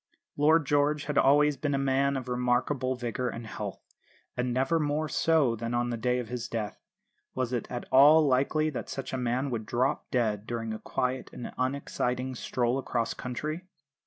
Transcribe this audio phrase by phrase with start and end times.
[0.35, 3.79] Lord George had always been a man of remarkable vigour and health,
[4.35, 6.81] and never more so than on the day of his death.
[7.35, 11.29] Was it at all likely that such a man would drop dead during a quiet
[11.33, 13.67] and unexciting stroll across country?